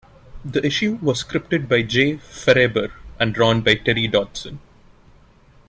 The 0.43 0.65
issue 0.65 0.97
was 0.99 1.23
scripted 1.23 1.69
by 1.69 1.83
Jay 1.83 2.17
Faerber 2.17 2.91
and 3.19 3.35
drawn 3.35 3.61
by 3.61 3.75
Terry 3.75 4.07
Dodson. 4.07 4.57